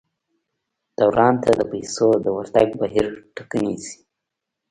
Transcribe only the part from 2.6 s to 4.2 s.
بهیر ټکنی شي.